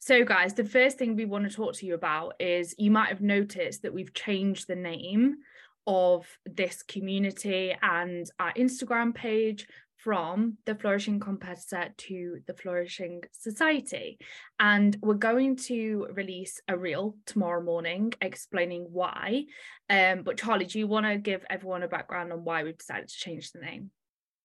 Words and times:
So, 0.00 0.24
guys, 0.24 0.54
the 0.54 0.64
first 0.64 0.98
thing 0.98 1.16
we 1.16 1.24
want 1.24 1.48
to 1.48 1.54
talk 1.54 1.74
to 1.74 1.86
you 1.86 1.94
about 1.94 2.34
is 2.40 2.74
you 2.78 2.90
might 2.90 3.08
have 3.08 3.20
noticed 3.20 3.82
that 3.82 3.94
we've 3.94 4.14
changed 4.14 4.68
the 4.68 4.76
name 4.76 5.36
of 5.86 6.26
this 6.46 6.82
community 6.82 7.76
and 7.82 8.30
our 8.38 8.52
Instagram 8.54 9.14
page 9.14 9.66
from 10.04 10.58
the 10.66 10.74
Flourishing 10.74 11.18
Competitor 11.18 11.88
to 11.96 12.38
the 12.46 12.52
Flourishing 12.52 13.22
Society. 13.32 14.18
And 14.60 14.96
we're 15.00 15.14
going 15.14 15.56
to 15.56 16.08
release 16.12 16.60
a 16.68 16.76
reel 16.76 17.16
tomorrow 17.24 17.62
morning 17.62 18.12
explaining 18.20 18.86
why. 18.92 19.46
Um, 19.88 20.22
but 20.22 20.36
Charlie, 20.36 20.66
do 20.66 20.78
you 20.78 20.86
want 20.86 21.06
to 21.06 21.16
give 21.16 21.44
everyone 21.48 21.82
a 21.82 21.88
background 21.88 22.32
on 22.32 22.44
why 22.44 22.64
we've 22.64 22.76
decided 22.76 23.08
to 23.08 23.16
change 23.16 23.52
the 23.52 23.60
name? 23.60 23.90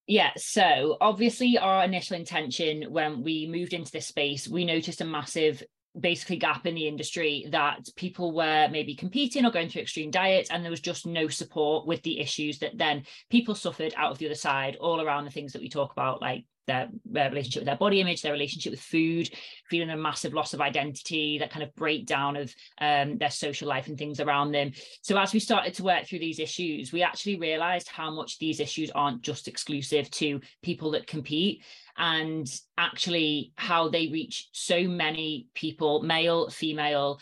Yeah, 0.10 0.32
so 0.38 0.98
obviously, 1.00 1.60
our 1.60 1.84
initial 1.84 2.18
intention 2.18 2.86
when 2.90 3.22
we 3.22 3.46
moved 3.48 3.74
into 3.74 3.92
this 3.92 4.08
space, 4.08 4.48
we 4.48 4.66
noticed 4.66 5.02
a 5.02 5.06
massive 5.06 5.62
basically 6.00 6.38
gap 6.38 6.66
in 6.66 6.74
the 6.74 6.88
industry 6.88 7.46
that 7.52 7.88
people 7.96 8.32
were 8.32 8.68
maybe 8.72 8.96
competing 8.96 9.46
or 9.46 9.52
going 9.52 9.70
through 9.70 9.84
extreme 9.84 10.10
diets 10.10 10.50
and 10.50 10.64
there 10.64 10.72
was 10.72 10.80
just 10.80 11.06
no 11.06 11.28
support 11.28 11.86
with 11.86 12.02
the 12.02 12.20
issues 12.20 12.58
that 12.60 12.76
then 12.76 13.04
people 13.30 13.54
suffered 13.54 13.94
out 13.98 14.12
of 14.12 14.18
the 14.18 14.26
other 14.26 14.36
side 14.36 14.78
all 14.78 15.00
around 15.00 15.26
the 15.26 15.32
things 15.32 15.54
that 15.54 15.62
we 15.62 15.70
talk 15.70 15.92
about 15.92 16.22
like 16.22 16.46
their, 16.70 16.88
their, 17.06 17.30
relationship 17.30 17.62
with 17.62 17.68
their 17.68 17.76
body 17.78 18.00
image, 18.00 18.22
their 18.22 18.32
relationship 18.32 18.72
with 18.72 18.80
food, 18.80 19.30
feeling 19.70 19.90
a 19.90 19.98
massive 19.98 20.34
loss 20.34 20.54
of 20.54 20.62
identity, 20.62 21.38
that 21.40 21.52
kind 21.52 21.64
of 21.64 21.76
breakdown 21.76 22.36
of 22.36 22.54
um, 22.80 23.18
their 23.18 23.30
social 23.30 23.68
life 23.68 23.88
and 23.88 23.98
things 23.98 24.20
around 24.20 24.52
them. 24.52 24.72
So 25.02 25.18
as 25.18 25.34
we 25.34 25.40
started 25.40 25.74
to 25.76 25.84
work 25.84 26.06
through 26.06 26.20
these 26.20 26.40
issues, 26.40 26.94
we 26.94 27.04
actually 27.04 27.38
realized 27.38 27.90
how 27.90 28.12
much 28.12 28.40
these 28.40 28.60
issues 28.60 28.92
aren't 28.92 29.22
just 29.22 29.48
exclusive 29.48 30.10
to 30.12 30.40
people 30.62 30.92
that 30.92 31.08
compete 31.08 31.64
and 31.98 32.48
actually 32.78 33.52
how 33.58 33.90
they 33.90 34.08
reach 34.08 34.48
so 34.54 34.84
many 34.84 35.48
people, 35.54 36.02
male, 36.04 36.50
female, 36.50 37.20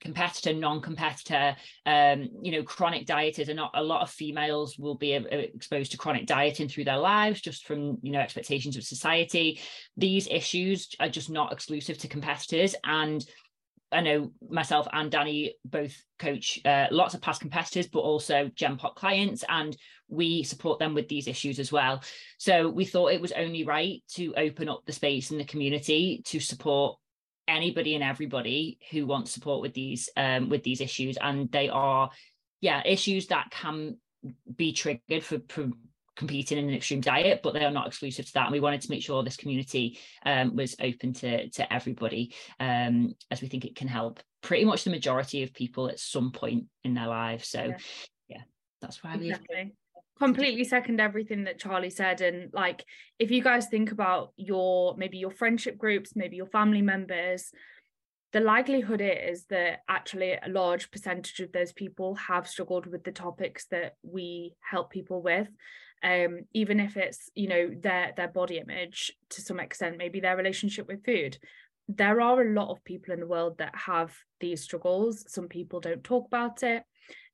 competitor 0.00 0.52
non-competitor 0.52 1.54
um 1.86 2.28
you 2.42 2.52
know 2.52 2.62
chronic 2.62 3.06
dieters 3.06 3.48
and 3.48 3.60
a 3.74 3.82
lot 3.82 4.02
of 4.02 4.10
females 4.10 4.78
will 4.78 4.94
be 4.94 5.14
uh, 5.14 5.22
exposed 5.30 5.92
to 5.92 5.98
chronic 5.98 6.26
dieting 6.26 6.68
through 6.68 6.84
their 6.84 6.98
lives 6.98 7.40
just 7.40 7.66
from 7.66 7.98
you 8.02 8.12
know 8.12 8.20
expectations 8.20 8.76
of 8.76 8.82
society 8.82 9.60
these 9.96 10.26
issues 10.28 10.88
are 11.00 11.08
just 11.08 11.30
not 11.30 11.52
exclusive 11.52 11.98
to 11.98 12.08
competitors 12.08 12.74
and 12.84 13.24
I 13.92 14.00
know 14.02 14.30
myself 14.48 14.86
and 14.92 15.10
Danny 15.10 15.54
both 15.64 15.96
coach 16.18 16.60
uh, 16.64 16.86
lots 16.90 17.14
of 17.14 17.20
past 17.20 17.40
competitors, 17.40 17.88
but 17.88 18.00
also 18.00 18.48
GenPop 18.54 18.94
clients, 18.94 19.44
and 19.48 19.76
we 20.08 20.42
support 20.44 20.78
them 20.78 20.94
with 20.94 21.08
these 21.08 21.26
issues 21.26 21.58
as 21.58 21.72
well. 21.72 22.02
So 22.38 22.68
we 22.68 22.84
thought 22.84 23.12
it 23.12 23.20
was 23.20 23.32
only 23.32 23.64
right 23.64 24.02
to 24.12 24.32
open 24.36 24.68
up 24.68 24.82
the 24.86 24.92
space 24.92 25.30
in 25.32 25.38
the 25.38 25.44
community 25.44 26.22
to 26.26 26.38
support 26.38 26.98
anybody 27.50 27.94
and 27.94 28.04
everybody 28.04 28.78
who 28.90 29.06
wants 29.06 29.32
support 29.32 29.60
with 29.60 29.74
these 29.74 30.08
um, 30.16 30.48
with 30.48 30.62
these 30.62 30.80
issues, 30.80 31.16
and 31.20 31.50
they 31.50 31.68
are, 31.68 32.10
yeah, 32.60 32.82
issues 32.84 33.26
that 33.28 33.50
can 33.50 33.96
be 34.54 34.72
triggered 34.72 35.24
for, 35.24 35.40
for 35.48 35.70
competing 36.16 36.58
in 36.58 36.68
an 36.68 36.74
extreme 36.74 37.00
diet, 37.00 37.40
but 37.42 37.54
they 37.54 37.64
are 37.64 37.70
not 37.70 37.86
exclusive 37.86 38.26
to 38.26 38.32
that. 38.34 38.44
And 38.44 38.52
we 38.52 38.60
wanted 38.60 38.82
to 38.82 38.90
make 38.90 39.02
sure 39.02 39.22
this 39.22 39.36
community 39.36 39.98
um, 40.26 40.54
was 40.54 40.76
open 40.80 41.14
to, 41.14 41.48
to 41.48 41.72
everybody, 41.72 42.34
um, 42.58 43.14
as 43.30 43.40
we 43.40 43.48
think 43.48 43.64
it 43.64 43.76
can 43.76 43.88
help 43.88 44.20
pretty 44.42 44.64
much 44.64 44.84
the 44.84 44.90
majority 44.90 45.42
of 45.42 45.54
people 45.54 45.88
at 45.88 45.98
some 45.98 46.30
point 46.32 46.64
in 46.84 46.94
their 46.94 47.06
lives. 47.06 47.48
So, 47.48 47.62
yeah, 47.62 47.76
yeah 48.28 48.42
that's 48.82 49.02
why 49.02 49.16
we 49.16 49.30
exactly. 49.30 49.72
Completely 50.20 50.64
second 50.64 51.00
everything 51.00 51.44
that 51.44 51.58
Charlie 51.58 51.90
said. 51.90 52.20
And 52.20 52.52
like, 52.52 52.84
if 53.18 53.30
you 53.30 53.42
guys 53.42 53.66
think 53.66 53.90
about 53.90 54.32
your 54.36 54.94
maybe 54.96 55.18
your 55.18 55.30
friendship 55.30 55.78
groups, 55.78 56.14
maybe 56.14 56.36
your 56.36 56.46
family 56.46 56.82
members, 56.82 57.50
the 58.32 58.40
likelihood 58.40 59.00
is 59.00 59.46
that 59.46 59.80
actually 59.88 60.32
a 60.32 60.48
large 60.48 60.90
percentage 60.90 61.40
of 61.40 61.52
those 61.52 61.72
people 61.72 62.14
have 62.14 62.46
struggled 62.46 62.86
with 62.86 63.02
the 63.02 63.12
topics 63.12 63.66
that 63.70 63.96
we 64.02 64.54
help 64.60 64.90
people 64.90 65.22
with. 65.22 65.48
Um, 66.02 66.42
even 66.54 66.80
if 66.80 66.96
it's 66.96 67.28
you 67.34 67.48
know 67.48 67.70
their 67.78 68.12
their 68.16 68.28
body 68.28 68.56
image 68.58 69.12
to 69.30 69.42
some 69.42 69.60
extent 69.60 69.98
maybe 69.98 70.20
their 70.20 70.36
relationship 70.36 70.86
with 70.86 71.04
food. 71.04 71.38
There 71.88 72.20
are 72.20 72.40
a 72.40 72.54
lot 72.54 72.70
of 72.70 72.84
people 72.84 73.12
in 73.12 73.20
the 73.20 73.26
world 73.26 73.58
that 73.58 73.74
have 73.74 74.14
these 74.38 74.62
struggles. 74.62 75.24
Some 75.28 75.48
people 75.48 75.80
don't 75.80 76.04
talk 76.04 76.26
about 76.26 76.62
it 76.62 76.84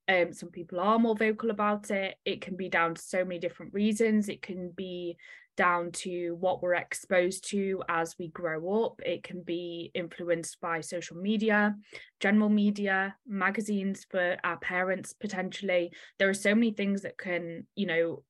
um, 0.08 0.32
some 0.32 0.50
people 0.50 0.78
are 0.78 0.98
more 0.98 1.16
vocal 1.16 1.50
about 1.50 1.90
it 1.90 2.16
it 2.24 2.40
can 2.40 2.56
be 2.56 2.68
down 2.68 2.94
to 2.94 3.02
so 3.02 3.24
many 3.24 3.38
different 3.38 3.74
reasons 3.74 4.28
it 4.28 4.42
can 4.42 4.70
be 4.70 5.16
down 5.56 5.90
to 5.90 6.36
what 6.38 6.62
we're 6.62 6.74
exposed 6.74 7.48
to 7.50 7.82
as 7.88 8.14
we 8.18 8.28
grow 8.28 8.84
up. 8.84 9.00
It 9.04 9.22
can 9.22 9.42
be 9.42 9.90
influenced 9.94 10.60
by 10.60 10.80
social 10.80 11.16
media, 11.16 11.74
general 12.20 12.48
media, 12.48 13.16
magazines 13.26 14.06
for 14.10 14.36
our 14.44 14.58
parents, 14.58 15.12
potentially. 15.14 15.92
There 16.18 16.28
are 16.28 16.34
so 16.34 16.54
many 16.54 16.72
things 16.72 17.02
that 17.02 17.18
can, 17.18 17.66
you 17.74 17.86
know, 17.86 18.22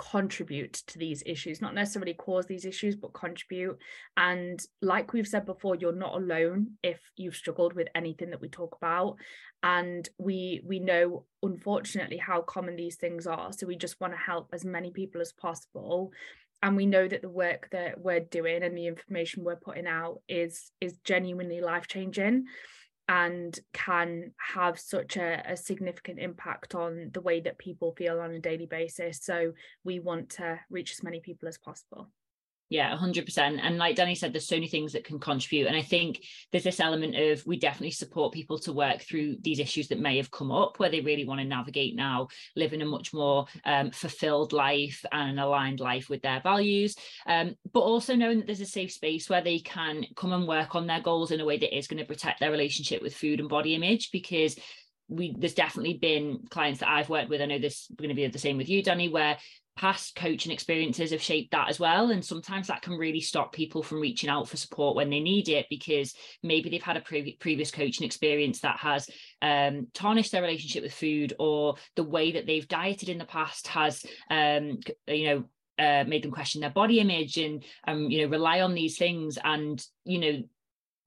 contribute 0.00 0.72
to 0.72 0.98
these 0.98 1.22
issues 1.26 1.60
not 1.60 1.74
necessarily 1.74 2.14
cause 2.14 2.46
these 2.46 2.64
issues 2.64 2.96
but 2.96 3.12
contribute. 3.12 3.76
And 4.16 4.58
like 4.80 5.12
we've 5.12 5.28
said 5.28 5.44
before 5.44 5.74
you're 5.74 5.92
not 5.92 6.16
alone 6.16 6.78
if 6.82 7.00
you've 7.16 7.36
struggled 7.36 7.74
with 7.74 7.88
anything 7.94 8.30
that 8.30 8.40
we 8.40 8.48
talk 8.48 8.76
about. 8.80 9.16
And 9.62 10.08
we 10.16 10.62
we 10.64 10.78
know 10.78 11.26
unfortunately 11.42 12.16
how 12.16 12.40
common 12.40 12.76
these 12.76 12.96
things 12.96 13.26
are. 13.26 13.52
So 13.52 13.66
we 13.66 13.76
just 13.76 14.00
want 14.00 14.14
to 14.14 14.18
help 14.18 14.48
as 14.54 14.64
many 14.64 14.90
people 14.90 15.20
as 15.20 15.32
possible. 15.32 16.12
And 16.62 16.76
we 16.76 16.86
know 16.86 17.06
that 17.06 17.20
the 17.20 17.28
work 17.28 17.68
that 17.72 18.00
we're 18.00 18.20
doing 18.20 18.62
and 18.62 18.76
the 18.76 18.86
information 18.86 19.44
we're 19.44 19.56
putting 19.56 19.86
out 19.86 20.22
is 20.28 20.72
is 20.80 20.96
genuinely 21.04 21.60
life 21.60 21.88
changing 21.88 22.46
and 23.10 23.58
can 23.72 24.30
have 24.36 24.78
such 24.78 25.16
a, 25.16 25.42
a, 25.44 25.56
significant 25.56 26.20
impact 26.20 26.76
on 26.76 27.10
the 27.12 27.20
way 27.20 27.40
that 27.40 27.58
people 27.58 27.92
feel 27.98 28.20
on 28.20 28.30
a 28.30 28.38
daily 28.38 28.66
basis. 28.66 29.18
So 29.20 29.52
we 29.82 29.98
want 29.98 30.30
to 30.30 30.60
reach 30.70 30.92
as 30.92 31.02
many 31.02 31.18
people 31.18 31.48
as 31.48 31.58
possible. 31.58 32.08
Yeah, 32.70 32.96
100%. 32.96 33.58
And 33.60 33.78
like 33.78 33.96
Danny 33.96 34.14
said, 34.14 34.32
there's 34.32 34.46
so 34.46 34.54
many 34.54 34.68
things 34.68 34.92
that 34.92 35.02
can 35.02 35.18
contribute. 35.18 35.66
And 35.66 35.76
I 35.76 35.82
think 35.82 36.24
there's 36.52 36.62
this 36.62 36.78
element 36.78 37.16
of 37.16 37.44
we 37.44 37.58
definitely 37.58 37.90
support 37.90 38.32
people 38.32 38.60
to 38.60 38.72
work 38.72 39.02
through 39.02 39.38
these 39.40 39.58
issues 39.58 39.88
that 39.88 39.98
may 39.98 40.16
have 40.18 40.30
come 40.30 40.52
up 40.52 40.78
where 40.78 40.88
they 40.88 41.00
really 41.00 41.24
want 41.24 41.40
to 41.40 41.46
navigate 41.46 41.96
now, 41.96 42.28
living 42.54 42.80
a 42.80 42.84
much 42.84 43.12
more 43.12 43.46
um, 43.64 43.90
fulfilled 43.90 44.52
life 44.52 45.04
and 45.10 45.30
an 45.30 45.38
aligned 45.40 45.80
life 45.80 46.08
with 46.08 46.22
their 46.22 46.40
values. 46.42 46.94
Um, 47.26 47.56
but 47.72 47.80
also 47.80 48.14
knowing 48.14 48.38
that 48.38 48.46
there's 48.46 48.60
a 48.60 48.66
safe 48.66 48.92
space 48.92 49.28
where 49.28 49.42
they 49.42 49.58
can 49.58 50.06
come 50.14 50.32
and 50.32 50.46
work 50.46 50.76
on 50.76 50.86
their 50.86 51.00
goals 51.00 51.32
in 51.32 51.40
a 51.40 51.44
way 51.44 51.58
that 51.58 51.76
is 51.76 51.88
going 51.88 51.98
to 51.98 52.06
protect 52.06 52.38
their 52.38 52.52
relationship 52.52 53.02
with 53.02 53.16
food 53.16 53.40
and 53.40 53.48
body 53.48 53.74
image 53.74 54.12
because 54.12 54.56
we 55.08 55.34
there's 55.36 55.54
definitely 55.54 55.94
been 55.94 56.38
clients 56.50 56.78
that 56.78 56.88
I've 56.88 57.08
worked 57.08 57.30
with. 57.30 57.40
I 57.40 57.46
know 57.46 57.58
this 57.58 57.80
is 57.90 57.96
going 57.96 58.10
to 58.10 58.14
be 58.14 58.28
the 58.28 58.38
same 58.38 58.56
with 58.56 58.68
you, 58.68 58.80
Danny, 58.80 59.08
where 59.08 59.38
past 59.80 60.14
coaching 60.14 60.52
experiences 60.52 61.10
have 61.10 61.22
shaped 61.22 61.52
that 61.52 61.70
as 61.70 61.80
well. 61.80 62.10
And 62.10 62.22
sometimes 62.22 62.66
that 62.66 62.82
can 62.82 62.98
really 62.98 63.22
stop 63.22 63.50
people 63.50 63.82
from 63.82 64.00
reaching 64.00 64.28
out 64.28 64.46
for 64.46 64.58
support 64.58 64.94
when 64.94 65.08
they 65.08 65.20
need 65.20 65.48
it 65.48 65.64
because 65.70 66.12
maybe 66.42 66.68
they've 66.68 66.82
had 66.82 66.98
a 66.98 67.00
pre- 67.00 67.36
previous 67.40 67.70
coaching 67.70 68.04
experience 68.04 68.60
that 68.60 68.76
has 68.76 69.08
um, 69.40 69.86
tarnished 69.94 70.32
their 70.32 70.42
relationship 70.42 70.82
with 70.82 70.92
food 70.92 71.32
or 71.38 71.76
the 71.96 72.04
way 72.04 72.32
that 72.32 72.46
they've 72.46 72.68
dieted 72.68 73.08
in 73.08 73.16
the 73.16 73.24
past 73.24 73.68
has 73.68 74.04
um, 74.30 74.80
you 75.06 75.24
know 75.24 75.44
uh, 75.78 76.04
made 76.04 76.22
them 76.22 76.30
question 76.30 76.60
their 76.60 76.68
body 76.68 77.00
image 77.00 77.38
and 77.38 77.64
um, 77.88 78.10
you 78.10 78.20
know 78.20 78.30
rely 78.30 78.60
on 78.60 78.74
these 78.74 78.98
things. 78.98 79.38
And 79.42 79.82
you 80.04 80.18
know 80.18 80.42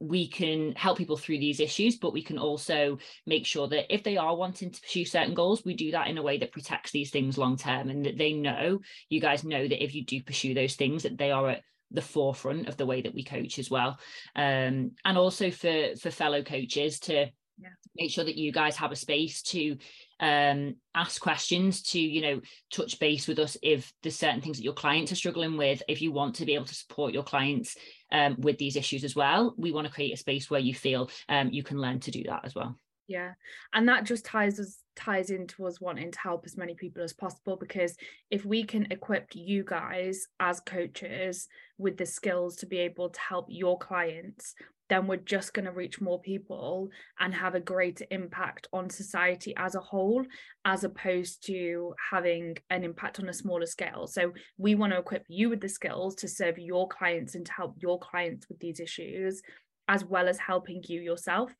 we 0.04 0.28
can 0.28 0.74
help 0.76 0.98
people 0.98 1.16
through 1.16 1.40
these 1.40 1.62
issues, 1.62 1.96
but 1.96 2.12
we 2.12 2.22
can 2.22 2.38
also 2.38 2.98
make 3.26 3.46
sure 3.46 3.68
that 3.70 3.94
if 3.94 4.04
they 4.04 4.18
are 4.18 4.36
wanting 4.36 4.70
to 4.70 4.82
pursue 4.82 5.06
certain 5.06 5.34
goals, 5.34 5.64
we 5.64 5.74
do 5.74 5.92
that 5.92 6.08
in 6.08 6.18
a 6.18 6.22
way 6.22 6.38
that 6.38 6.52
protects 6.52 6.92
these 6.92 7.10
things 7.10 7.38
long 7.38 7.56
term 7.56 7.90
and 7.90 8.06
that 8.06 8.18
they 8.18 8.34
know, 8.34 8.80
you 9.10 9.22
guys 9.22 9.46
know 9.46 9.66
that 9.66 9.84
if 9.84 9.96
you 9.96 10.04
do 10.04 10.22
pursue 10.22 10.54
those 10.54 10.76
things, 10.76 11.04
that 11.04 11.18
they 11.18 11.32
are 11.32 11.52
at 11.52 11.62
the 11.92 12.02
forefront 12.02 12.68
of 12.68 12.76
the 12.76 12.86
way 12.86 13.02
that 13.02 13.14
we 13.14 13.24
coach 13.24 13.60
as 13.60 13.70
well. 13.70 13.98
Um, 14.36 14.92
and 15.06 15.18
also 15.18 15.52
for 15.52 15.96
for 15.96 16.12
fellow 16.12 16.44
coaches 16.44 17.00
to 17.02 17.14
yeah. 17.14 17.70
make 17.96 18.12
sure 18.12 18.26
that 18.26 18.36
you 18.36 18.52
guys 18.52 18.76
have 18.78 18.92
a 18.92 18.98
space 18.98 19.42
to 19.44 19.78
um, 20.24 20.76
ask 20.96 21.22
questions 21.22 21.82
to 21.82 22.00
you 22.00 22.22
know 22.22 22.42
touch 22.72 22.98
base 22.98 23.28
with 23.28 23.40
us 23.40 23.58
if 23.62 23.92
there's 24.02 24.16
certain 24.16 24.40
things 24.40 24.56
that 24.58 24.64
your 24.64 24.74
clients 24.74 25.12
are 25.12 25.16
struggling 25.16 25.58
with 25.58 25.84
if 25.90 26.02
you 26.02 26.14
want 26.14 26.36
to 26.36 26.46
be 26.46 26.56
able 26.56 26.66
to 26.66 26.74
support 26.74 27.14
your 27.14 27.24
clients 27.24 27.76
um, 28.14 28.38
with 28.40 28.58
these 28.58 28.78
issues 28.78 29.04
as 29.04 29.18
well. 29.18 29.54
We 29.58 29.74
want 29.74 29.86
to 29.86 29.94
create 29.94 30.14
a 30.14 30.18
space 30.18 30.50
where 30.50 30.62
you 30.62 30.74
feel 30.74 31.10
um, 31.28 31.50
you 31.52 31.62
can 31.62 31.78
learn 31.78 32.00
to 32.02 32.12
do 32.12 32.24
that 32.24 32.46
as 32.46 32.56
well. 32.56 32.80
Yeah 33.10 33.34
and 33.74 33.90
that 33.90 34.06
just 34.06 34.24
ties 34.24 34.62
us 34.62 34.80
ties 34.96 35.30
into 35.30 35.66
us 35.66 35.82
wanting 35.82 36.12
to 36.12 36.20
help 36.20 36.44
as 36.46 36.56
many 36.56 36.74
people 36.74 37.04
as 37.04 37.12
possible 37.12 37.58
because 37.58 37.98
if 38.32 38.46
we 38.46 38.64
can 38.64 38.88
equip 38.92 39.28
you 39.34 39.66
guys 39.66 40.28
as 40.40 40.62
coaches 40.62 41.50
with 41.78 41.98
the 41.98 42.06
skills 42.06 42.56
to 42.56 42.66
be 42.66 42.78
able 42.78 43.10
to 43.10 43.20
help 43.20 43.48
your 43.50 43.78
clients 43.78 44.54
then 44.94 45.08
we're 45.08 45.18
just 45.18 45.54
going 45.54 45.66
to 45.66 45.72
reach 45.72 46.00
more 46.00 46.22
people 46.22 46.90
and 47.20 47.34
have 47.34 47.56
a 47.56 47.60
greater 47.60 48.06
impact 48.12 48.68
on 48.72 48.90
society 48.90 49.54
as 49.58 49.74
a 49.76 49.80
whole 49.80 50.24
as 50.66 50.84
opposed 50.84 51.44
to 51.48 51.94
having 52.12 52.56
an 52.70 52.84
impact 52.84 53.20
on 53.20 53.28
a 53.28 53.34
smaller 53.34 53.66
scale 53.66 54.06
so 54.06 54.32
we 54.58 54.76
want 54.76 54.94
to 54.94 55.00
equip 55.00 55.26
you 55.28 55.50
with 55.50 55.62
the 55.62 55.68
skills 55.68 56.14
to 56.16 56.28
serve 56.28 56.58
your 56.60 56.88
clients 56.88 57.34
and 57.36 57.46
to 57.46 57.54
help 57.54 57.76
your 57.80 57.98
clients 58.00 58.48
with 58.48 58.60
these 58.60 58.80
issues 58.80 59.42
as 59.90 60.06
well 60.06 60.30
as 60.30 60.40
helping 60.40 60.82
you 60.88 61.02
yourself. 61.02 61.52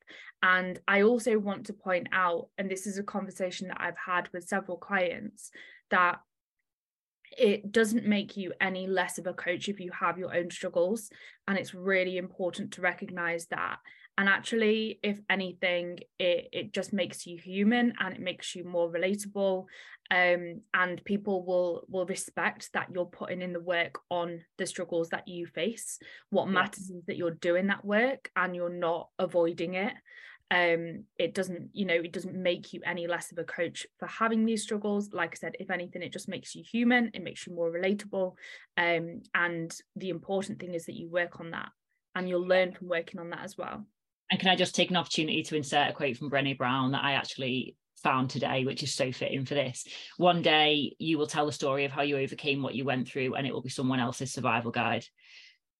And 0.42 0.78
I 0.88 1.02
also 1.02 1.38
want 1.38 1.66
to 1.66 1.74
point 1.74 2.08
out, 2.12 2.48
and 2.56 2.70
this 2.70 2.86
is 2.86 2.96
a 2.96 3.02
conversation 3.02 3.68
that 3.68 3.80
I've 3.80 3.98
had 4.06 4.28
with 4.32 4.48
several 4.48 4.78
clients, 4.78 5.50
that 5.90 6.20
it 7.38 7.72
doesn't 7.72 8.06
make 8.06 8.36
you 8.36 8.52
any 8.60 8.86
less 8.86 9.18
of 9.18 9.26
a 9.26 9.34
coach 9.34 9.68
if 9.68 9.80
you 9.80 9.90
have 9.98 10.18
your 10.18 10.34
own 10.34 10.50
struggles. 10.50 11.10
And 11.48 11.58
it's 11.58 11.74
really 11.74 12.16
important 12.16 12.72
to 12.72 12.82
recognize 12.82 13.46
that. 13.46 13.78
And 14.16 14.28
actually, 14.28 15.00
if 15.02 15.18
anything, 15.28 15.98
it, 16.20 16.48
it 16.52 16.72
just 16.72 16.92
makes 16.92 17.26
you 17.26 17.36
human 17.36 17.94
and 17.98 18.14
it 18.14 18.20
makes 18.20 18.54
you 18.54 18.64
more 18.64 18.90
relatable. 18.90 19.64
Um, 20.10 20.60
and 20.72 21.02
people 21.04 21.44
will 21.44 21.84
will 21.88 22.06
respect 22.06 22.70
that 22.74 22.88
you're 22.92 23.06
putting 23.06 23.42
in 23.42 23.52
the 23.52 23.60
work 23.60 23.98
on 24.10 24.42
the 24.58 24.66
struggles 24.66 25.08
that 25.08 25.26
you 25.26 25.46
face. 25.46 25.98
What 26.30 26.46
yeah. 26.46 26.52
matters 26.52 26.90
is 26.90 27.04
that 27.06 27.16
you're 27.16 27.32
doing 27.32 27.68
that 27.68 27.84
work 27.84 28.30
and 28.36 28.54
you're 28.54 28.68
not 28.68 29.08
avoiding 29.18 29.74
it 29.74 29.94
um 30.50 31.04
it 31.18 31.34
doesn't 31.34 31.70
you 31.72 31.84
know 31.84 31.94
it 31.94 32.12
doesn't 32.12 32.34
make 32.34 32.72
you 32.72 32.80
any 32.84 33.06
less 33.06 33.32
of 33.32 33.38
a 33.38 33.44
coach 33.44 33.86
for 33.98 34.06
having 34.06 34.44
these 34.44 34.62
struggles 34.62 35.10
like 35.12 35.30
i 35.32 35.36
said 35.36 35.56
if 35.58 35.70
anything 35.70 36.02
it 36.02 36.12
just 36.12 36.28
makes 36.28 36.54
you 36.54 36.62
human 36.62 37.10
it 37.14 37.22
makes 37.22 37.46
you 37.46 37.54
more 37.54 37.70
relatable 37.70 38.34
um 38.76 39.22
and 39.34 39.74
the 39.96 40.10
important 40.10 40.58
thing 40.60 40.74
is 40.74 40.86
that 40.86 40.94
you 40.94 41.08
work 41.08 41.40
on 41.40 41.50
that 41.50 41.70
and 42.14 42.28
you'll 42.28 42.46
learn 42.46 42.72
from 42.72 42.88
working 42.88 43.18
on 43.18 43.30
that 43.30 43.42
as 43.42 43.56
well 43.56 43.84
and 44.30 44.38
can 44.38 44.50
i 44.50 44.56
just 44.56 44.74
take 44.74 44.90
an 44.90 44.96
opportunity 44.96 45.42
to 45.42 45.56
insert 45.56 45.90
a 45.90 45.92
quote 45.92 46.16
from 46.16 46.30
brene 46.30 46.58
brown 46.58 46.92
that 46.92 47.04
i 47.04 47.12
actually 47.12 47.74
found 48.04 48.30
today, 48.30 48.64
which 48.64 48.84
is 48.84 48.94
so 48.94 49.10
fitting 49.10 49.44
for 49.44 49.54
this. 49.54 49.84
One 50.18 50.42
day 50.42 50.94
you 50.98 51.18
will 51.18 51.26
tell 51.26 51.46
the 51.46 51.52
story 51.52 51.86
of 51.86 51.90
how 51.90 52.02
you 52.02 52.18
overcame 52.18 52.62
what 52.62 52.74
you 52.74 52.84
went 52.84 53.08
through, 53.08 53.34
and 53.34 53.46
it 53.46 53.52
will 53.52 53.62
be 53.62 53.70
someone 53.70 53.98
else's 53.98 54.32
survival 54.32 54.70
guide. 54.70 55.06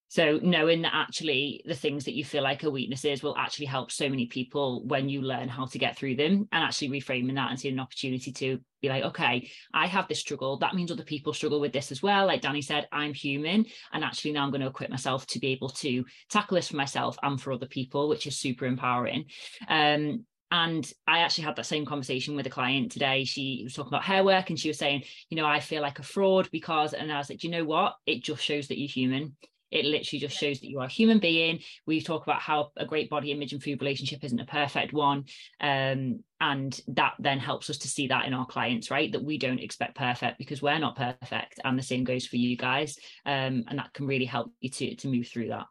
So 0.09 0.39
knowing 0.43 0.83
that 0.83 0.95
actually 0.95 1.63
the 1.65 1.75
things 1.75 2.05
that 2.05 2.15
you 2.15 2.25
feel 2.25 2.43
like 2.43 2.63
are 2.63 2.71
weaknesses 2.71 3.23
will 3.23 3.37
actually 3.37 3.67
help 3.67 3.91
so 3.91 4.09
many 4.09 4.27
people 4.27 4.85
when 4.87 5.09
you 5.09 5.23
learn 5.23 5.49
how 5.49 5.67
to 5.67 5.79
get 5.79 5.97
through 5.97 6.17
them 6.17 6.49
and 6.53 6.65
actually 6.65 6.91
reframing 6.91 7.35
that 7.35 7.51
and 7.51 7.59
seeing 7.59 7.75
an 7.75 7.81
opportunity 7.81 8.31
to 8.31 8.61
be 8.81 8.89
like, 8.89 9.03
okay, 9.05 9.51
I 9.73 9.87
have 9.87 10.07
this 10.07 10.21
struggle. 10.21 10.59
That 10.59 10.75
means 10.75 10.93
other 10.93 11.03
people 11.03 11.33
struggle 11.33 11.61
with 11.61 11.73
this 11.73 11.91
as 11.91 12.03
well. 12.03 12.27
Like 12.27 12.43
Danny 12.43 12.63
said, 12.63 12.87
I'm 12.93 13.15
human. 13.15 13.67
And 13.93 14.05
actually 14.05 14.33
now 14.33 14.45
I'm 14.45 14.51
going 14.51 14.61
to 14.61 14.69
equip 14.69 14.91
myself 14.91 15.27
to 15.29 15.41
be 15.41 15.49
able 15.49 15.71
to 15.71 16.05
tackle 16.31 16.57
this 16.57 16.69
for 16.69 16.77
myself 16.77 17.19
and 17.23 17.41
for 17.41 17.53
other 17.53 17.67
people, 17.67 18.09
which 18.09 18.27
is 18.27 18.39
super 18.39 18.67
empowering. 18.67 19.25
Um, 19.69 20.27
and 20.51 20.89
I 21.09 21.21
actually 21.21 21.45
had 21.45 21.57
that 21.57 21.67
same 21.67 21.85
conversation 21.85 22.37
with 22.37 22.47
a 22.47 22.51
client 22.51 22.93
today. 22.93 23.25
She 23.25 23.63
was 23.65 23.75
talking 23.75 23.89
about 23.89 24.05
hair 24.05 24.23
work 24.23 24.51
and 24.51 24.61
she 24.61 24.69
was 24.69 24.79
saying, 24.79 25.03
you 25.29 25.37
know, 25.37 25.47
I 25.47 25.59
feel 25.59 25.83
like 25.83 25.99
a 25.99 26.05
fraud 26.05 26.49
because, 26.53 26.93
and 26.93 27.11
I 27.11 27.19
was 27.19 27.29
like, 27.29 27.43
you 27.43 27.51
know 27.51 27.65
what? 27.65 27.95
It 28.07 28.23
just 28.23 28.45
shows 28.45 28.69
that 28.69 28.79
you're 28.79 28.87
human 28.87 29.35
it 29.75 29.85
literally 29.85 30.21
just 30.21 30.39
shows 30.39 30.61
that 30.61 30.71
you 30.71 30.79
are 30.79 30.87
a 30.87 30.89
human 30.89 31.19
being. 31.19 31.59
We 31.85 32.01
talk 32.01 32.23
about 32.23 32.41
how 32.41 32.71
a 32.77 32.87
great 32.87 33.11
body 33.11 33.33
image 33.33 33.53
and 33.53 33.63
food 33.63 33.83
relationship 33.83 34.23
isn't 34.23 34.41
a 34.41 34.47
perfect 34.47 34.93
one. 34.93 35.25
Um, 35.61 36.21
and 36.41 36.81
that 36.89 37.15
then 37.19 37.41
helps 37.41 37.69
us 37.69 37.79
to 37.79 37.89
see 37.89 38.07
that 38.07 38.27
in 38.27 38.35
our 38.35 38.47
clients, 38.47 38.91
right? 38.91 39.11
That 39.11 39.25
we 39.25 39.37
don't 39.37 39.59
expect 39.59 39.97
perfect 39.97 40.39
because 40.39 40.63
we're 40.63 40.79
not 40.79 40.97
perfect. 40.97 41.59
And 41.65 41.77
the 41.77 41.83
same 41.83 42.05
goes 42.05 42.25
for 42.25 42.37
you 42.37 42.57
guys. 42.57 42.97
Um, 43.27 43.65
and 43.67 43.79
that 43.79 43.93
can 43.93 44.07
really 44.07 44.27
help 44.27 44.53
you 44.61 44.71
to, 44.71 44.95
to 44.95 45.09
move 45.09 45.27
through 45.27 45.49
that. 45.49 45.67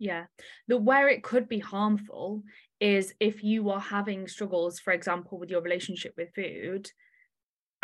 Yeah. 0.00 0.24
The 0.66 0.76
where 0.76 1.08
it 1.08 1.22
could 1.22 1.48
be 1.48 1.60
harmful 1.60 2.42
is 2.80 3.14
if 3.20 3.44
you 3.44 3.70
are 3.70 3.80
having 3.80 4.26
struggles, 4.26 4.80
for 4.80 4.92
example, 4.92 5.38
with 5.38 5.50
your 5.50 5.62
relationship 5.62 6.14
with 6.16 6.34
food, 6.34 6.90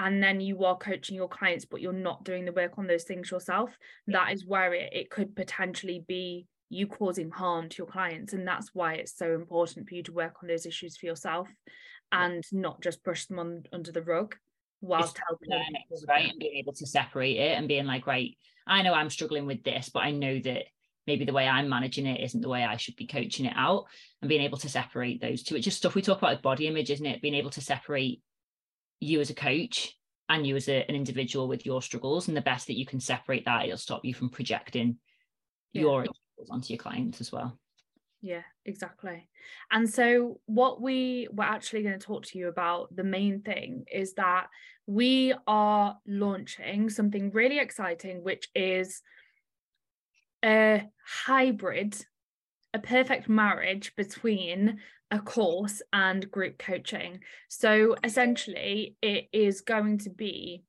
and 0.00 0.22
then 0.22 0.40
you 0.40 0.64
are 0.64 0.76
coaching 0.78 1.14
your 1.14 1.28
clients 1.28 1.64
but 1.64 1.80
you're 1.80 1.92
not 1.92 2.24
doing 2.24 2.44
the 2.44 2.52
work 2.52 2.72
on 2.78 2.86
those 2.86 3.04
things 3.04 3.30
yourself 3.30 3.70
that 4.06 4.32
is 4.32 4.46
where 4.46 4.72
it, 4.74 4.90
it 4.92 5.10
could 5.10 5.36
potentially 5.36 6.02
be 6.08 6.46
you 6.70 6.86
causing 6.86 7.30
harm 7.30 7.68
to 7.68 7.78
your 7.78 7.86
clients 7.86 8.32
and 8.32 8.48
that's 8.48 8.70
why 8.72 8.94
it's 8.94 9.16
so 9.16 9.34
important 9.34 9.88
for 9.88 9.94
you 9.94 10.02
to 10.02 10.12
work 10.12 10.36
on 10.42 10.48
those 10.48 10.66
issues 10.66 10.96
for 10.96 11.06
yourself 11.06 11.48
and 12.12 12.42
not 12.50 12.80
just 12.82 13.04
brush 13.04 13.26
them 13.26 13.38
on, 13.38 13.62
under 13.72 13.92
the 13.92 14.02
rug 14.02 14.34
whilst 14.80 15.16
it's 15.16 15.22
helping 15.28 15.50
them 15.50 15.60
right? 16.08 16.30
and 16.30 16.38
being 16.38 16.56
able 16.56 16.72
to 16.72 16.86
separate 16.86 17.36
it 17.36 17.58
and 17.58 17.68
being 17.68 17.86
like 17.86 18.06
right 18.06 18.36
i 18.66 18.82
know 18.82 18.94
i'm 18.94 19.10
struggling 19.10 19.46
with 19.46 19.62
this 19.62 19.90
but 19.92 20.00
i 20.00 20.10
know 20.10 20.38
that 20.38 20.62
maybe 21.06 21.24
the 21.24 21.32
way 21.32 21.46
i'm 21.46 21.68
managing 21.68 22.06
it 22.06 22.22
isn't 22.22 22.40
the 22.40 22.48
way 22.48 22.64
i 22.64 22.76
should 22.76 22.96
be 22.96 23.06
coaching 23.06 23.46
it 23.46 23.52
out 23.56 23.84
and 24.22 24.28
being 24.28 24.42
able 24.42 24.58
to 24.58 24.68
separate 24.68 25.20
those 25.20 25.42
two 25.42 25.56
it's 25.56 25.64
just 25.64 25.76
stuff 25.76 25.94
we 25.94 26.02
talk 26.02 26.18
about 26.18 26.32
with 26.32 26.42
body 26.42 26.66
image 26.66 26.90
isn't 26.90 27.06
it? 27.06 27.20
Being 27.20 27.34
able 27.34 27.50
to 27.50 27.60
separate 27.60 28.22
you 29.00 29.20
as 29.20 29.30
a 29.30 29.34
coach 29.34 29.96
and 30.28 30.46
you 30.46 30.54
as 30.56 30.68
a, 30.68 30.84
an 30.88 30.94
individual 30.94 31.48
with 31.48 31.66
your 31.66 31.82
struggles 31.82 32.28
and 32.28 32.36
the 32.36 32.42
best 32.42 32.66
that 32.68 32.78
you 32.78 32.86
can 32.86 33.00
separate 33.00 33.44
that 33.44 33.64
it'll 33.64 33.76
stop 33.76 34.04
you 34.04 34.14
from 34.14 34.28
projecting 34.28 34.96
yeah. 35.72 35.82
your 35.82 36.06
onto 36.50 36.72
your 36.72 36.78
clients 36.78 37.20
as 37.20 37.32
well 37.32 37.58
yeah 38.22 38.42
exactly 38.64 39.28
and 39.70 39.88
so 39.88 40.40
what 40.46 40.80
we 40.80 41.28
were 41.32 41.44
actually 41.44 41.82
going 41.82 41.98
to 41.98 42.06
talk 42.06 42.24
to 42.24 42.38
you 42.38 42.48
about 42.48 42.94
the 42.94 43.04
main 43.04 43.40
thing 43.40 43.84
is 43.90 44.14
that 44.14 44.46
we 44.86 45.34
are 45.46 45.96
launching 46.06 46.90
something 46.90 47.30
really 47.30 47.58
exciting 47.58 48.22
which 48.22 48.48
is 48.54 49.02
a 50.44 50.82
hybrid 51.24 51.96
a 52.72 52.78
perfect 52.78 53.28
marriage 53.28 53.94
between 53.96 54.78
a 55.10 55.18
course 55.18 55.82
and 55.92 56.30
group 56.30 56.58
coaching. 56.58 57.20
So 57.48 57.96
essentially, 58.04 58.96
it 59.02 59.28
is 59.32 59.60
going 59.60 59.98
to 59.98 60.10
be 60.10 60.62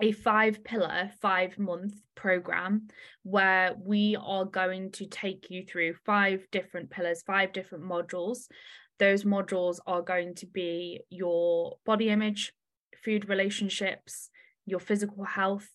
a 0.00 0.12
five 0.12 0.64
pillar, 0.64 1.10
five 1.20 1.58
month 1.58 1.94
program 2.14 2.88
where 3.22 3.74
we 3.78 4.16
are 4.20 4.44
going 4.44 4.90
to 4.92 5.06
take 5.06 5.50
you 5.50 5.64
through 5.64 5.94
five 6.06 6.46
different 6.50 6.90
pillars, 6.90 7.22
five 7.22 7.52
different 7.52 7.84
modules. 7.84 8.46
Those 8.98 9.24
modules 9.24 9.78
are 9.86 10.02
going 10.02 10.34
to 10.36 10.46
be 10.46 11.00
your 11.10 11.76
body 11.84 12.08
image, 12.08 12.52
food 13.04 13.28
relationships, 13.28 14.30
your 14.64 14.80
physical 14.80 15.24
health, 15.24 15.68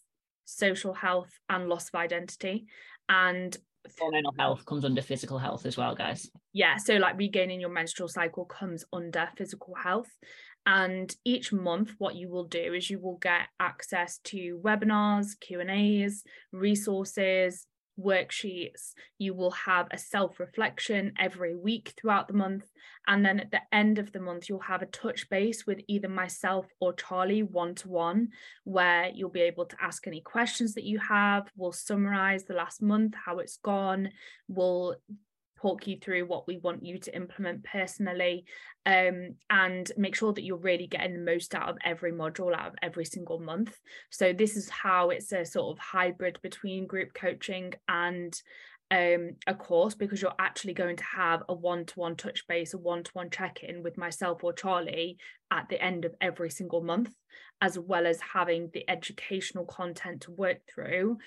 social 0.45 0.93
health, 0.93 1.31
and 1.49 1.69
loss 1.69 1.89
of 1.89 1.95
identity. 1.95 2.65
And 3.09 3.55
mental 4.09 4.33
health 4.37 4.65
comes 4.65 4.85
under 4.85 5.01
physical 5.01 5.37
health 5.37 5.65
as 5.65 5.77
well, 5.77 5.95
guys. 5.95 6.29
Yeah, 6.53 6.77
so 6.77 6.95
like 6.95 7.17
regaining 7.17 7.59
your 7.59 7.69
menstrual 7.69 8.09
cycle 8.09 8.45
comes 8.45 8.85
under 8.91 9.29
physical 9.37 9.75
health. 9.75 10.09
And 10.65 11.15
each 11.23 11.53
month, 11.53 11.93
what 11.97 12.15
you 12.15 12.29
will 12.29 12.43
do 12.43 12.73
is 12.73 12.89
you 12.89 12.99
will 12.99 13.17
get 13.17 13.47
access 13.59 14.19
to 14.25 14.59
webinars, 14.61 15.39
Q 15.39 15.61
and 15.61 15.71
A's, 15.71 16.23
resources, 16.51 17.65
worksheets. 17.99 18.93
You 19.17 19.33
will 19.33 19.51
have 19.51 19.87
a 19.91 19.97
self 19.97 20.39
reflection 20.39 21.13
every 21.19 21.55
week 21.55 21.93
throughout 21.97 22.27
the 22.27 22.33
month. 22.33 22.65
And 23.07 23.25
then 23.25 23.39
at 23.39 23.51
the 23.51 23.61
end 23.71 23.99
of 23.99 24.11
the 24.11 24.19
month, 24.19 24.49
you'll 24.49 24.59
have 24.59 24.81
a 24.81 24.87
touch 24.87 25.29
base 25.29 25.65
with 25.65 25.79
either 25.87 26.09
myself 26.09 26.65
or 26.79 26.93
Charlie 26.93 27.43
one 27.43 27.75
to 27.75 27.87
one, 27.87 28.29
where 28.63 29.09
you'll 29.13 29.29
be 29.29 29.41
able 29.41 29.65
to 29.65 29.77
ask 29.81 30.07
any 30.07 30.21
questions 30.21 30.73
that 30.73 30.83
you 30.83 30.99
have. 30.99 31.49
We'll 31.55 31.71
summarize 31.71 32.43
the 32.43 32.53
last 32.53 32.81
month, 32.81 33.15
how 33.25 33.39
it's 33.39 33.57
gone. 33.57 34.09
We'll 34.47 34.95
talk 35.61 35.87
you 35.87 35.97
through 35.99 36.25
what 36.27 36.47
we 36.47 36.57
want 36.57 36.85
you 36.85 36.99
to 36.99 37.15
implement 37.15 37.63
personally 37.63 38.45
um, 38.85 39.35
and 39.49 39.91
make 39.97 40.15
sure 40.15 40.33
that 40.33 40.43
you're 40.43 40.57
really 40.57 40.87
getting 40.87 41.13
the 41.13 41.31
most 41.31 41.53
out 41.55 41.69
of 41.69 41.77
every 41.83 42.11
module 42.11 42.53
out 42.53 42.67
of 42.67 42.75
every 42.81 43.05
single 43.05 43.39
month. 43.39 43.77
So 44.09 44.33
this 44.33 44.55
is 44.55 44.69
how 44.69 45.09
it's 45.09 45.31
a 45.31 45.45
sort 45.45 45.75
of 45.75 45.83
hybrid 45.83 46.39
between 46.41 46.87
group 46.87 47.13
coaching 47.13 47.73
and 47.87 48.39
um, 48.89 49.31
a 49.45 49.53
course 49.53 49.95
because 49.95 50.21
you're 50.21 50.31
actually 50.39 50.73
going 50.73 50.95
to 50.95 51.03
have 51.03 51.43
a 51.49 51.53
one-to-one 51.53 52.15
touch 52.15 52.47
base 52.47 52.73
a 52.73 52.77
one-to-one 52.77 53.29
check-in 53.29 53.83
with 53.83 53.97
myself 53.97 54.45
or 54.45 54.53
charlie 54.53 55.17
at 55.51 55.67
the 55.67 55.81
end 55.83 56.05
of 56.05 56.15
every 56.21 56.49
single 56.49 56.81
month 56.81 57.11
as 57.61 57.77
well 57.77 58.07
as 58.07 58.21
having 58.21 58.69
the 58.73 58.89
educational 58.89 59.65
content 59.65 60.21
to 60.21 60.31
work 60.31 60.59
through 60.73 61.17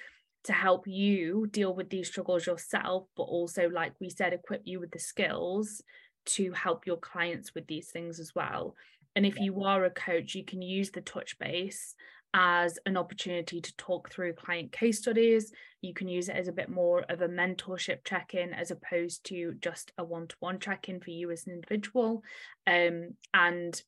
to 0.45 0.53
help 0.53 0.87
you 0.87 1.47
deal 1.51 1.75
with 1.75 1.91
these 1.91 2.09
struggles 2.09 2.47
yourself, 2.47 3.07
but 3.17 3.25
also, 3.25 3.69
like 3.69 3.93
we 4.01 4.11
said, 4.11 4.33
equip 4.33 4.63
you 4.65 4.81
with 4.81 4.91
the 4.91 4.99
skills 4.99 5.83
to 6.27 6.53
help 6.53 6.87
your 6.87 6.97
clients 6.97 7.55
with 7.55 7.67
these 7.67 7.91
things 7.91 8.21
as 8.21 8.35
well. 8.35 8.75
And 9.17 9.27
if 9.27 9.39
you 9.41 9.65
are 9.65 9.85
a 9.85 9.91
coach, 9.91 10.35
you 10.35 10.45
can 10.45 10.63
use 10.63 10.91
the 10.91 11.01
touch 11.01 11.39
base 11.39 11.95
as 12.33 12.79
an 12.87 12.97
opportunity 12.97 13.61
to 13.61 13.77
talk 13.77 14.11
through 14.11 14.33
client 14.35 14.71
case 14.71 14.99
studies. 14.99 15.53
You 15.81 15.95
can 15.95 16.09
use 16.09 16.29
it 16.29 16.37
as 16.37 16.47
a 16.47 16.53
bit 16.53 16.69
more 16.69 17.05
of 17.09 17.23
a 17.23 17.29
mentorship 17.29 18.05
check 18.05 18.35
in 18.35 18.53
as 18.53 18.71
opposed 18.71 19.25
to 19.27 19.55
just 19.61 19.93
a 19.99 20.05
one 20.05 20.29
to 20.29 20.37
one 20.39 20.61
check 20.61 20.89
in 20.89 21.01
for 21.01 21.11
you 21.11 21.31
as 21.31 21.47
an 21.47 21.55
individual. 21.55 22.23
Um, 22.67 23.17
and 23.35 23.83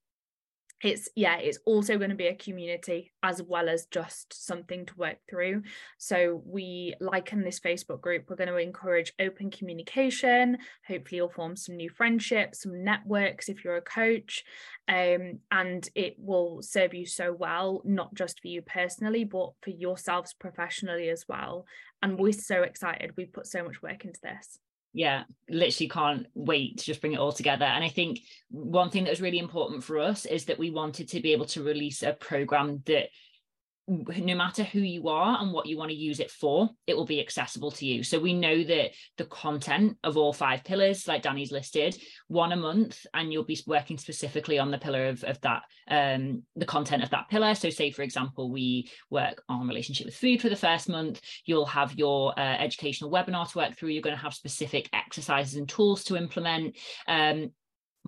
it's 0.82 1.08
yeah 1.14 1.36
it's 1.38 1.58
also 1.64 1.96
going 1.96 2.10
to 2.10 2.16
be 2.16 2.26
a 2.26 2.34
community 2.34 3.12
as 3.22 3.40
well 3.40 3.68
as 3.68 3.86
just 3.86 4.46
something 4.46 4.84
to 4.86 4.94
work 4.96 5.18
through. 5.30 5.62
So 5.98 6.42
we 6.44 6.94
like 7.00 7.32
in 7.32 7.42
this 7.42 7.60
facebook 7.60 8.00
group 8.00 8.24
we're 8.28 8.36
going 8.36 8.48
to 8.48 8.56
encourage 8.56 9.12
open 9.20 9.50
communication 9.50 10.58
hopefully 10.86 11.16
you'll 11.16 11.28
form 11.28 11.56
some 11.56 11.76
new 11.76 11.88
friendships 11.88 12.62
some 12.62 12.84
networks 12.84 13.48
if 13.48 13.64
you're 13.64 13.76
a 13.76 13.82
coach 13.82 14.44
um, 14.88 15.38
and 15.50 15.88
it 15.94 16.16
will 16.18 16.60
serve 16.62 16.94
you 16.94 17.06
so 17.06 17.32
well 17.32 17.80
not 17.84 18.12
just 18.14 18.40
for 18.40 18.48
you 18.48 18.62
personally 18.62 19.24
but 19.24 19.52
for 19.62 19.70
yourselves 19.70 20.34
professionally 20.34 21.08
as 21.08 21.24
well. 21.28 21.64
And 22.02 22.18
we're 22.18 22.32
so 22.32 22.62
excited 22.62 23.12
we 23.16 23.26
put 23.26 23.46
so 23.46 23.62
much 23.62 23.80
work 23.82 24.04
into 24.04 24.20
this 24.22 24.58
yeah 24.92 25.24
literally 25.48 25.88
can't 25.88 26.26
wait 26.34 26.78
to 26.78 26.84
just 26.84 27.00
bring 27.00 27.12
it 27.12 27.18
all 27.18 27.32
together. 27.32 27.64
And 27.64 27.84
i 27.84 27.88
think 27.88 28.20
one 28.50 28.90
thing 28.90 29.04
that 29.04 29.10
was 29.10 29.20
really 29.20 29.38
important 29.38 29.82
for 29.84 29.98
us 29.98 30.24
is 30.24 30.44
that 30.46 30.58
we 30.58 30.70
wanted 30.70 31.08
to 31.08 31.20
be 31.20 31.32
able 31.32 31.46
to 31.46 31.62
release 31.62 32.02
a 32.02 32.12
program 32.12 32.82
that 32.86 33.08
no 33.88 34.34
matter 34.36 34.62
who 34.62 34.78
you 34.78 35.08
are 35.08 35.40
and 35.40 35.52
what 35.52 35.66
you 35.66 35.76
want 35.76 35.90
to 35.90 35.96
use 35.96 36.20
it 36.20 36.30
for, 36.30 36.70
it 36.86 36.96
will 36.96 37.04
be 37.04 37.20
accessible 37.20 37.70
to 37.72 37.84
you. 37.84 38.02
So 38.04 38.18
we 38.18 38.32
know 38.32 38.62
that 38.62 38.90
the 39.18 39.24
content 39.24 39.96
of 40.04 40.16
all 40.16 40.32
five 40.32 40.62
pillars, 40.62 41.08
like 41.08 41.22
Danny's 41.22 41.50
listed, 41.50 41.96
one 42.28 42.52
a 42.52 42.56
month, 42.56 43.04
and 43.12 43.32
you'll 43.32 43.44
be 43.44 43.58
working 43.66 43.98
specifically 43.98 44.58
on 44.58 44.70
the 44.70 44.78
pillar 44.78 45.08
of, 45.08 45.24
of 45.24 45.40
that, 45.40 45.62
um, 45.88 46.44
the 46.54 46.64
content 46.64 47.02
of 47.02 47.10
that 47.10 47.28
pillar. 47.28 47.54
So 47.54 47.70
say, 47.70 47.90
for 47.90 48.02
example, 48.02 48.52
we 48.52 48.90
work 49.10 49.42
on 49.48 49.66
relationship 49.66 50.06
with 50.06 50.16
food 50.16 50.40
for 50.40 50.48
the 50.48 50.56
first 50.56 50.88
month, 50.88 51.20
you'll 51.44 51.66
have 51.66 51.94
your 51.98 52.38
uh, 52.38 52.56
educational 52.58 53.10
webinar 53.10 53.50
to 53.50 53.58
work 53.58 53.76
through, 53.76 53.90
you're 53.90 54.02
going 54.02 54.16
to 54.16 54.22
have 54.22 54.34
specific 54.34 54.88
exercises 54.92 55.56
and 55.56 55.68
tools 55.68 56.04
to 56.04 56.16
implement. 56.16 56.76
Um, 57.08 57.50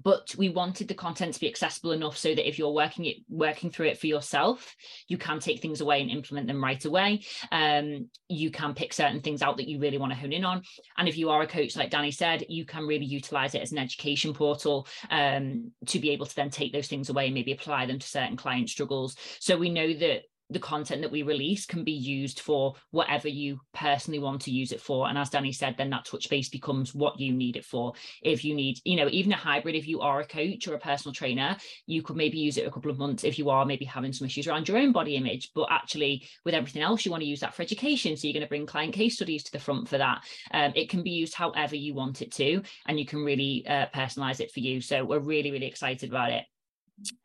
but 0.03 0.35
we 0.37 0.49
wanted 0.49 0.89
the 0.89 0.95
content 0.95 1.35
to 1.35 1.41
be 1.41 1.49
accessible 1.49 1.93
enough 1.93 2.17
so 2.17 2.35
that 2.35 2.49
if 2.49 2.59
you're 2.59 2.73
working 2.73 3.05
it 3.05 3.17
working 3.29 3.71
through 3.71 3.87
it 3.87 3.99
for 3.99 4.07
yourself 4.07 4.75
you 5.09 5.17
can 5.17 5.39
take 5.39 5.61
things 5.61 5.81
away 5.81 6.01
and 6.01 6.11
implement 6.11 6.47
them 6.47 6.63
right 6.63 6.85
away. 6.85 7.23
Um, 7.53 8.09
you 8.29 8.51
can 8.51 8.75
pick 8.75 8.93
certain 8.93 9.21
things 9.21 9.43
out 9.43 9.57
that 9.57 9.69
you 9.69 9.79
really 9.79 9.99
want 9.99 10.13
to 10.13 10.19
hone 10.19 10.33
in 10.33 10.45
on. 10.45 10.63
And 10.99 11.09
if 11.09 11.17
you 11.17 11.31
are 11.31 11.43
a 11.43 11.47
coach 11.47 11.77
like 11.77 11.91
danny 11.91 12.11
said 12.11 12.45
you 12.49 12.65
can 12.65 12.87
really 12.87 13.05
utilize 13.05 13.55
it 13.55 13.63
as 13.63 13.73
an 13.73 13.79
education 13.79 14.35
portal 14.35 14.87
um, 15.11 15.71
to 15.87 15.99
be 15.99 16.11
able 16.11 16.27
to 16.27 16.37
then 16.37 16.51
take 16.51 16.73
those 16.73 16.89
things 16.89 17.11
away 17.11 17.27
and 17.27 17.35
maybe 17.35 17.53
apply 17.53 17.87
them 17.87 17.99
to 17.99 18.07
certain 18.07 18.37
client 18.37 18.69
struggles. 18.69 19.17
So 19.41 19.57
we 19.57 19.71
know 19.71 19.93
that 19.95 20.23
the 20.51 20.59
content 20.59 21.03
that 21.03 21.11
we 21.11 21.23
release 21.23 21.67
can 21.67 21.85
be 21.85 21.93
used 21.93 22.41
for 22.41 22.75
whatever 22.91 23.29
you 23.29 23.61
personally 23.73 24.19
want 24.19 24.43
to 24.43 24.51
use 24.51 24.73
it 24.73 24.81
for. 24.81 25.09
And 25.09 25.17
as 25.17 25.31
Danny 25.31 25.53
said, 25.53 25.77
then 25.77 25.91
that 25.91 26.05
touch 26.05 26.29
base 26.29 26.49
becomes 26.49 26.95
what 26.95 27.19
you 27.19 27.33
need 27.33 27.57
it 27.57 27.65
for. 27.65 27.95
If 28.23 28.45
you 28.45 28.55
need, 28.55 28.79
you 28.85 28.97
know, 28.97 29.09
even 29.11 29.33
a 29.33 29.37
hybrid, 29.37 29.75
if 29.75 29.89
you 29.89 30.01
are 30.01 30.21
a 30.21 30.27
coach 30.27 30.69
or 30.69 30.75
a 30.75 30.79
personal 30.79 31.15
trainer, 31.15 31.57
you 31.87 32.03
could 32.03 32.17
maybe 32.17 32.39
use 32.39 32.59
it 32.59 32.67
a 32.67 32.71
couple 32.71 32.91
of 32.91 32.99
months 32.99 33.25
if 33.25 33.39
you 33.39 33.49
are 33.51 33.65
maybe 33.65 33.85
having 33.85 34.13
some 34.13 34.27
issues 34.27 34.47
around 34.47 34.69
your 34.69 34.79
own 34.79 34.93
body 34.93 35.17
image. 35.17 35.51
But 35.55 35.69
actually, 35.71 36.29
with 36.45 36.55
everything 36.55 36.83
else, 36.83 37.05
you 37.05 37.11
want 37.11 37.23
to 37.23 37.29
use 37.29 37.41
that 37.41 37.55
for 37.55 37.63
education. 37.63 38.17
So 38.17 38.27
you're 38.27 38.35
going 38.35 38.43
to 38.43 38.49
bring 38.49 38.67
client 38.67 38.95
case 38.95 39.17
studies 39.17 39.45
to 39.45 39.53
the 39.53 39.59
front 39.59 39.89
for 39.89 39.99
that. 39.99 40.23
Um, 40.53 40.73
it 40.75 40.89
can 40.89 41.03
be 41.03 41.11
used 41.11 41.35
however 41.35 41.77
you 41.77 41.95
want 41.95 42.23
it 42.23 42.33
to, 42.33 42.63
and 42.87 42.99
you 42.99 43.07
can 43.07 43.25
really 43.25 43.67
uh, 43.67 43.87
personalize 43.95 44.41
it 44.41 44.53
for 44.53 44.61
you. 44.61 44.81
So 44.81 45.05
we're 45.05 45.19
really, 45.21 45.51
really 45.51 45.67
excited 45.67 46.11
about 46.11 46.33
it. 46.33 46.45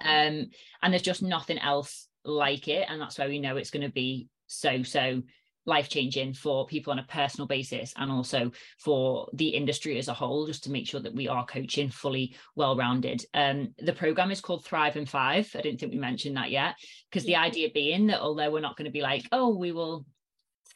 Um, 0.04 0.50
and 0.82 0.92
there's 0.92 1.04
just 1.04 1.22
nothing 1.22 1.60
else 1.60 2.09
like 2.26 2.68
it 2.68 2.86
and 2.90 3.02
that's 3.02 3.18
why 3.18 3.28
we 3.28 3.40
know 3.40 3.58
it's 3.58 3.72
going 3.72 3.86
to 3.86 3.92
be 3.92 4.28
so 4.48 4.84
so 4.84 5.22
life 5.66 5.90
changing 5.90 6.34
for 6.34 6.66
people 6.66 6.92
on 6.92 7.00
a 7.00 7.04
personal 7.04 7.48
basis 7.48 7.94
and 7.98 8.12
also 8.12 8.52
for 8.80 9.30
the 9.34 9.50
industry 9.50 9.98
as 9.98 10.08
a 10.08 10.14
whole 10.14 10.48
just 10.48 10.64
to 10.64 10.72
make 10.72 10.88
sure 10.88 11.00
that 11.00 11.14
we 11.14 11.28
are 11.28 11.46
coaching 11.46 11.90
fully 11.90 12.36
well 12.56 12.76
rounded 12.76 13.24
um 13.36 13.74
the 13.78 13.94
program 13.94 14.32
is 14.32 14.42
called 14.42 14.66
thrive 14.66 14.98
in 14.98 15.06
five. 15.06 15.50
I 15.56 15.62
didn't 15.62 15.80
think 15.80 15.92
we 15.92 16.00
mentioned 16.00 16.38
that 16.38 16.50
yet 16.50 16.76
because 17.10 17.26
the 17.26 17.36
idea 17.36 17.70
being 17.74 18.08
that 18.08 18.22
although 18.22 18.52
we're 18.52 18.62
not 18.62 18.78
going 18.78 18.86
to 18.86 18.92
be 18.92 19.02
like 19.02 19.26
oh 19.32 19.56
we 19.56 19.72
will 19.72 20.06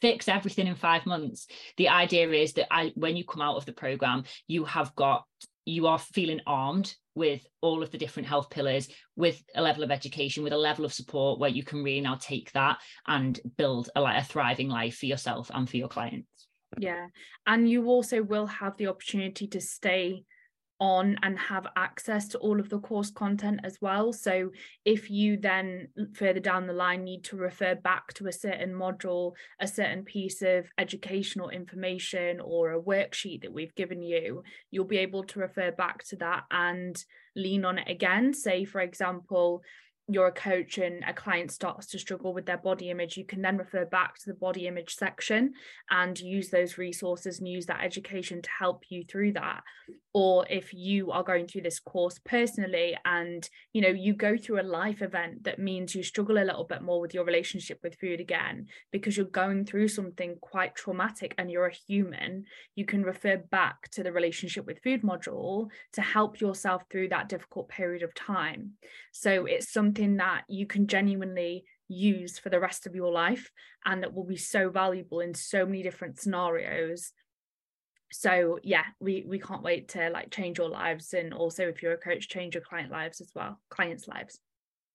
fix 0.00 0.28
everything 0.28 0.66
in 0.66 0.74
five 0.74 1.06
months 1.06 1.46
the 1.76 1.88
idea 1.88 2.28
is 2.30 2.52
that 2.54 2.72
I, 2.72 2.92
when 2.94 3.16
you 3.16 3.24
come 3.24 3.42
out 3.42 3.56
of 3.56 3.64
the 3.64 3.72
program 3.72 4.24
you 4.46 4.64
have 4.64 4.94
got 4.94 5.24
you 5.64 5.86
are 5.86 5.98
feeling 5.98 6.40
armed 6.46 6.94
with 7.14 7.46
all 7.60 7.82
of 7.82 7.90
the 7.90 7.98
different 7.98 8.28
health 8.28 8.50
pillars 8.50 8.88
with 9.16 9.42
a 9.54 9.62
level 9.62 9.84
of 9.84 9.90
education 9.90 10.42
with 10.42 10.52
a 10.52 10.58
level 10.58 10.84
of 10.84 10.92
support 10.92 11.38
where 11.38 11.50
you 11.50 11.62
can 11.62 11.82
really 11.82 12.00
now 12.00 12.16
take 12.20 12.50
that 12.52 12.78
and 13.06 13.40
build 13.56 13.88
a, 13.94 14.00
like 14.00 14.20
a 14.20 14.24
thriving 14.24 14.68
life 14.68 14.96
for 14.96 15.06
yourself 15.06 15.50
and 15.54 15.68
for 15.68 15.76
your 15.76 15.88
clients. 15.88 16.48
Yeah. 16.78 17.06
And 17.46 17.68
you 17.68 17.86
also 17.86 18.22
will 18.22 18.46
have 18.46 18.76
the 18.76 18.88
opportunity 18.88 19.46
to 19.48 19.60
stay 19.60 20.24
on 20.80 21.16
and 21.22 21.38
have 21.38 21.66
access 21.76 22.28
to 22.28 22.38
all 22.38 22.60
of 22.60 22.68
the 22.68 22.78
course 22.78 23.10
content 23.10 23.60
as 23.64 23.78
well. 23.80 24.12
So 24.12 24.50
if 24.84 25.10
you 25.10 25.36
then 25.36 25.88
further 26.14 26.40
down 26.40 26.66
the 26.66 26.72
line 26.72 27.04
need 27.04 27.24
to 27.24 27.36
refer 27.36 27.74
back 27.74 28.12
to 28.14 28.26
a 28.26 28.32
certain 28.32 28.72
module, 28.74 29.32
a 29.60 29.68
certain 29.68 30.04
piece 30.04 30.42
of 30.42 30.66
educational 30.78 31.50
information 31.50 32.40
or 32.40 32.72
a 32.72 32.80
worksheet 32.80 33.42
that 33.42 33.52
we've 33.52 33.74
given 33.74 34.02
you, 34.02 34.42
you'll 34.70 34.84
be 34.84 34.98
able 34.98 35.24
to 35.24 35.40
refer 35.40 35.70
back 35.70 36.04
to 36.04 36.16
that 36.16 36.44
and 36.50 37.04
lean 37.36 37.64
on 37.64 37.78
it 37.78 37.88
again. 37.88 38.34
Say, 38.34 38.64
for 38.64 38.80
example, 38.80 39.62
you're 40.06 40.26
a 40.26 40.32
coach 40.32 40.76
and 40.76 41.02
a 41.06 41.14
client 41.14 41.50
starts 41.50 41.86
to 41.86 41.98
struggle 41.98 42.34
with 42.34 42.44
their 42.44 42.58
body 42.58 42.90
image, 42.90 43.16
you 43.16 43.24
can 43.24 43.40
then 43.40 43.56
refer 43.56 43.86
back 43.86 44.18
to 44.18 44.26
the 44.26 44.34
body 44.34 44.66
image 44.66 44.94
section 44.94 45.54
and 45.90 46.18
use 46.18 46.50
those 46.50 46.76
resources 46.76 47.38
and 47.38 47.48
use 47.48 47.64
that 47.66 47.82
education 47.82 48.42
to 48.42 48.50
help 48.58 48.84
you 48.90 49.02
through 49.04 49.32
that. 49.32 49.62
Or 50.12 50.46
if 50.48 50.74
you 50.74 51.10
are 51.10 51.24
going 51.24 51.46
through 51.46 51.62
this 51.62 51.80
course 51.80 52.20
personally 52.24 52.96
and 53.04 53.48
you 53.72 53.80
know 53.80 53.88
you 53.88 54.14
go 54.14 54.36
through 54.36 54.60
a 54.60 54.62
life 54.62 55.00
event 55.02 55.44
that 55.44 55.58
means 55.58 55.94
you 55.94 56.02
struggle 56.02 56.38
a 56.38 56.44
little 56.44 56.64
bit 56.64 56.82
more 56.82 57.00
with 57.00 57.14
your 57.14 57.24
relationship 57.24 57.80
with 57.82 57.98
food 57.98 58.20
again 58.20 58.66
because 58.92 59.16
you're 59.16 59.26
going 59.26 59.64
through 59.64 59.88
something 59.88 60.36
quite 60.40 60.76
traumatic 60.76 61.34
and 61.38 61.50
you're 61.50 61.66
a 61.66 61.74
human, 61.88 62.44
you 62.74 62.84
can 62.84 63.02
refer 63.02 63.38
back 63.50 63.90
to 63.90 64.02
the 64.02 64.12
relationship 64.12 64.66
with 64.66 64.82
food 64.82 65.02
module 65.02 65.68
to 65.92 66.02
help 66.02 66.40
yourself 66.40 66.82
through 66.90 67.08
that 67.08 67.28
difficult 67.28 67.68
period 67.68 68.02
of 68.02 68.14
time. 68.14 68.72
So 69.12 69.46
it's 69.46 69.72
something 69.72 69.93
something 69.94 70.16
that 70.16 70.44
you 70.48 70.66
can 70.66 70.86
genuinely 70.86 71.64
use 71.88 72.38
for 72.38 72.48
the 72.48 72.60
rest 72.60 72.86
of 72.86 72.94
your 72.94 73.12
life 73.12 73.50
and 73.84 74.02
that 74.02 74.14
will 74.14 74.24
be 74.24 74.36
so 74.36 74.70
valuable 74.70 75.20
in 75.20 75.34
so 75.34 75.66
many 75.66 75.82
different 75.82 76.18
scenarios. 76.18 77.12
So 78.12 78.58
yeah 78.62 78.84
we 79.00 79.24
we 79.26 79.38
can't 79.38 79.62
wait 79.62 79.88
to 79.88 80.10
like 80.10 80.30
change 80.30 80.58
your 80.58 80.68
lives 80.68 81.14
and 81.14 81.34
also 81.34 81.64
if 81.68 81.82
you're 81.82 81.92
a 81.92 81.98
coach 81.98 82.28
change 82.28 82.54
your 82.54 82.62
client 82.62 82.90
lives 82.90 83.20
as 83.20 83.30
well 83.34 83.60
clients 83.70 84.08
lives. 84.08 84.38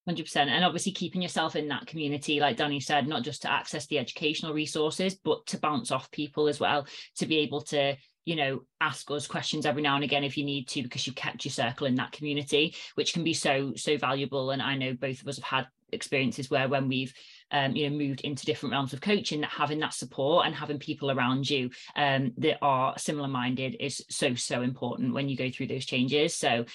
100% 0.09 0.35
and 0.37 0.65
obviously 0.65 0.91
keeping 0.91 1.21
yourself 1.21 1.55
in 1.55 1.67
that 1.67 1.85
community 1.85 2.39
like 2.39 2.57
danny 2.57 2.79
said 2.79 3.07
not 3.07 3.21
just 3.21 3.43
to 3.43 3.51
access 3.51 3.85
the 3.87 3.99
educational 3.99 4.53
resources 4.53 5.15
but 5.23 5.45
to 5.45 5.59
bounce 5.59 5.91
off 5.91 6.09
people 6.09 6.47
as 6.47 6.59
well 6.59 6.87
to 7.17 7.27
be 7.27 7.39
able 7.39 7.61
to 7.61 7.95
you 8.25 8.35
know 8.35 8.61
ask 8.81 9.09
us 9.11 9.27
questions 9.27 9.65
every 9.65 9.81
now 9.81 9.95
and 9.95 10.03
again 10.03 10.23
if 10.23 10.37
you 10.37 10.43
need 10.43 10.67
to 10.67 10.83
because 10.83 11.05
you 11.07 11.13
kept 11.13 11.45
your 11.45 11.51
circle 11.51 11.87
in 11.87 11.95
that 11.95 12.11
community 12.11 12.75
which 12.95 13.13
can 13.13 13.23
be 13.23 13.33
so 13.33 13.73
so 13.75 13.97
valuable. 13.97 14.51
And 14.51 14.61
i 14.61 14.75
know 14.75 14.93
both 14.93 15.21
of 15.21 15.27
us 15.27 15.37
have 15.37 15.43
had 15.43 15.67
experiences 15.91 16.49
where 16.49 16.67
when 16.67 16.87
we've 16.87 17.13
um, 17.51 17.75
you 17.75 17.89
know 17.89 17.97
moved 17.97 18.21
into 18.21 18.45
different 18.45 18.71
realms 18.71 18.93
of 18.93 19.01
coaching 19.01 19.41
that 19.41 19.49
having 19.49 19.79
that 19.79 19.93
support 19.93 20.45
and 20.45 20.55
having 20.55 20.79
people 20.79 21.09
around 21.09 21.49
you 21.49 21.69
um, 21.95 22.31
that 22.37 22.57
are 22.61 22.97
similar 22.97 23.27
minded 23.27 23.75
is 23.79 24.03
so 24.09 24.35
so 24.35 24.61
important 24.61 25.13
when 25.13 25.29
you 25.29 25.35
go 25.35 25.49
through 25.49 25.67
those 25.67 25.85
changes. 25.85 26.35
So 26.35 26.65